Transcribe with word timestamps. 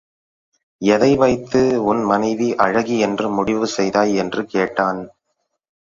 எதை 0.81 1.09
வைத்து 1.15 1.83
உன் 1.83 2.01
மனைவி 2.03 2.55
அழகி 2.55 2.97
என்று 2.99 3.29
முடிவு 3.29 3.67
செய்தாய்? 3.67 4.13
என்று 4.15 4.45
கேட்டான். 4.45 5.01